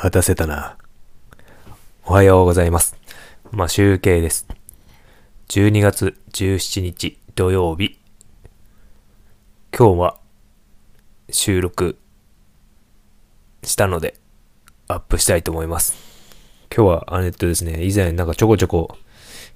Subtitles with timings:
[0.00, 0.76] 待たせたな。
[2.04, 2.96] おはようございます。
[3.50, 4.46] まあ、集計です。
[5.48, 7.98] 12月17日土曜日。
[9.76, 10.20] 今日は
[11.30, 11.98] 収録
[13.64, 14.14] したので
[14.86, 15.96] アップしたいと思います。
[16.72, 18.96] 今日は、あれとですね、以前なんかちょこちょこ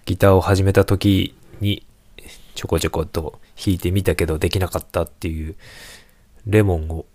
[0.06, 1.86] ギターを始めた時に
[2.56, 5.54] ちょこちょこと弾いてみたけどできなかったっていう
[6.46, 7.06] レモンを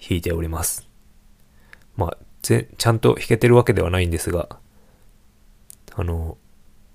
[0.00, 0.86] 弾いております。
[1.96, 4.48] まあ、ぜちゃんと弾けてるわけではないんですが、
[5.94, 6.36] あの、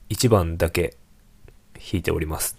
[0.09, 0.97] 1番だけ
[1.73, 2.57] 弾いております。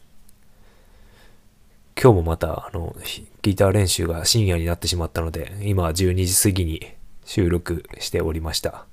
[2.00, 2.97] 今日もまた、あの、
[3.42, 6.86] ギター練習が深夜になってしまったので、今12時過ぎに
[7.24, 8.86] 収録しておりました。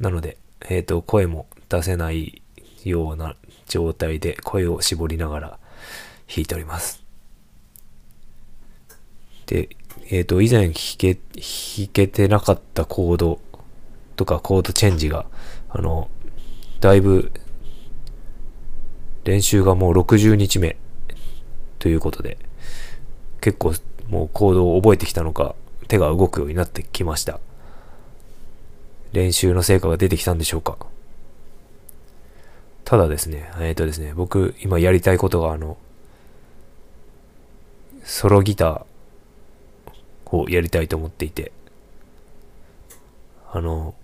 [0.00, 0.36] なので、
[0.68, 2.42] えっ、と、声も出せない
[2.84, 3.36] ような
[3.68, 5.48] 状態で声を絞りながら
[6.26, 7.04] 弾いております。
[9.46, 9.68] で、
[10.10, 13.40] えっ、と、以前弾け、弾けてなかったコード
[14.16, 15.26] とかコードチェンジが、
[15.68, 16.08] あの、
[16.80, 17.32] だいぶ、
[19.24, 20.76] 練習がもう60日目
[21.78, 22.38] ということで、
[23.40, 23.72] 結構
[24.08, 25.54] もうコードを覚えてきたのか、
[25.88, 27.40] 手が動くようになってきました。
[29.12, 30.76] 練習の成果が出てきたんでしょうか。
[32.84, 35.76] ただですね、えっ、とですね、僕今やりたいことがあの、
[38.04, 38.91] ソロギター
[40.32, 41.52] をやりたいと思っていて、
[43.52, 43.94] あの、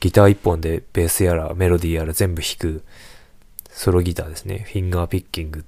[0.00, 2.82] ギター一本でベースやらメロディーやら全部弾く
[3.70, 4.66] ソロギターですね。
[4.70, 5.64] フィンガーピッキング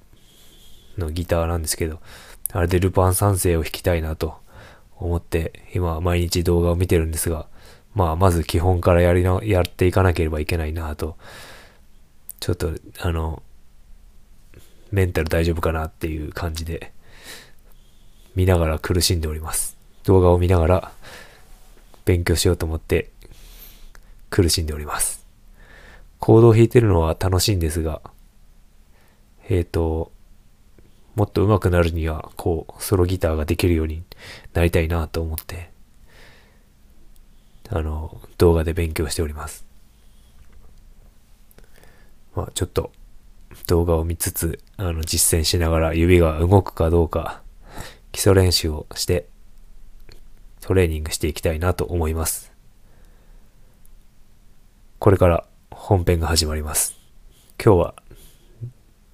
[0.98, 2.00] のギターなんですけど、
[2.52, 4.36] あれでルパン三世を弾きたいなと
[4.96, 7.46] 思って、今毎日動画を見てるんですが、
[7.94, 11.16] まあまず基本からやりな、やっていかなければいけないなと、
[12.40, 13.42] ちょっとあの、
[14.90, 16.92] メンタル大丈夫かなっていう感じで、
[18.34, 19.76] 見ながら苦しんでおります。
[20.04, 20.92] 動画を見ながら
[22.04, 23.10] 勉強しようと思って
[24.30, 25.24] 苦しんでおります。
[26.18, 28.00] コードを弾いてるのは楽しいんですが、
[29.48, 30.10] えっ、と、
[31.14, 34.02] もっと上手くなるには、こう、ソロギターができるように
[34.52, 35.70] なりたいなと思って、
[37.68, 39.64] あの、動画で勉強しております。
[42.34, 42.90] まあ、ちょっと、
[43.66, 47.42] 動画を見つつ、あの、実践しながら指が動くかどうか、
[48.12, 49.28] 基礎練習をして、
[50.64, 52.50] トレーニングしていきたいなと思います。
[54.98, 56.96] これから本編が始まります。
[57.62, 57.94] 今日は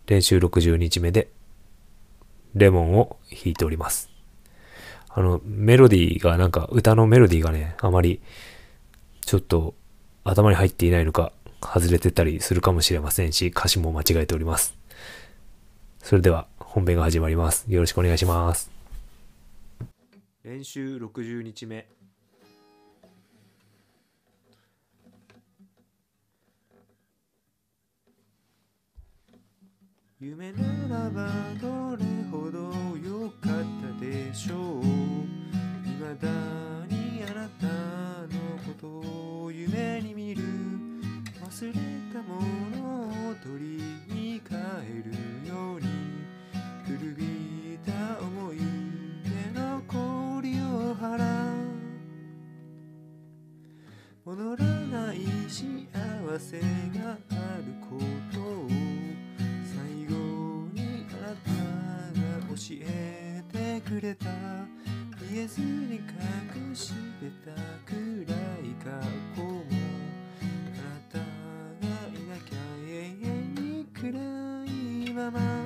[0.06, 1.28] 練習60日目で
[2.54, 4.10] レモンを弾いております。
[5.08, 8.20] あの、メロディーがなんか歌のメロディーがね、あまり
[9.22, 9.74] ちょっと
[10.22, 14.78] 頭に入っていないのか外れてたりするかもしれませんし、歌詞も間違えております。
[15.98, 17.64] それでは本編が始まります。
[17.66, 18.79] よろしくお願いします。
[20.42, 21.86] 練習60日目。
[30.18, 30.58] 夢な
[30.88, 31.28] らば
[31.60, 34.89] どれほど良かったでしょう
[54.22, 55.86] 戻らない幸
[56.38, 56.66] せが
[57.12, 57.14] あ
[57.58, 57.98] るこ
[58.32, 58.69] とを。
[59.64, 60.14] 最後
[60.75, 61.50] にあなた
[62.20, 64.26] が教えてくれた。
[65.32, 67.53] 言えずに隠してた
[67.86, 67.97] 暗い
[68.82, 68.91] 過
[69.36, 69.64] 去も
[70.41, 71.25] あなたが
[72.09, 72.91] いなきゃ永
[73.22, 74.09] 遠に暗
[74.66, 75.59] いまま。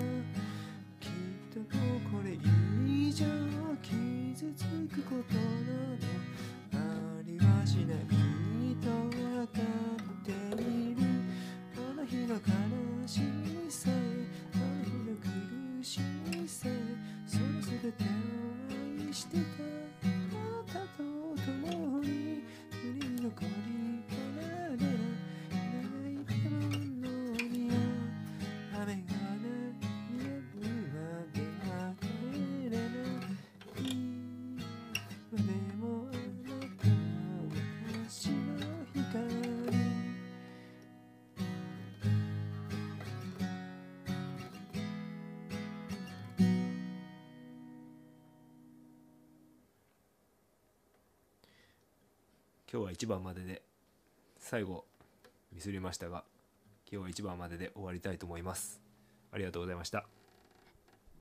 [19.32, 19.53] を
[52.74, 53.62] 今日は1番までで
[54.40, 54.84] 最後
[55.52, 56.24] ミスりましたが
[56.90, 58.80] 今日は1番までで終わりたいと思います。
[59.30, 60.06] ありがとうございました。